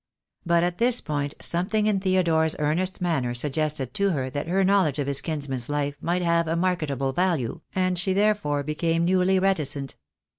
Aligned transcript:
But 0.47 0.63
at 0.63 0.79
this 0.79 0.99
point 0.99 1.35
some 1.41 1.67
thing 1.67 1.85
in 1.85 1.99
Theodore's 1.99 2.55
earnest 2.57 3.01
manner 3.01 3.35
suggested 3.35 3.93
to 3.93 4.09
her 4.09 4.31
that 4.31 4.31
THE 4.31 4.31
DAY 4.31 4.31
WILL 4.31 4.31
COME. 4.31 4.57
69 4.57 4.57
her 4.57 4.63
knowledge 4.65 4.97
of 4.97 5.05
his 5.05 5.21
kinsman's 5.21 5.69
life 5.69 5.95
might 6.01 6.23
have 6.23 6.47
a 6.47 6.55
market 6.55 6.89
able 6.89 7.13
value, 7.13 7.61
and 7.75 7.99
she 7.99 8.11
therefore 8.13 8.63
became 8.63 9.05
newly 9.05 9.37
reticent. 9.37 9.95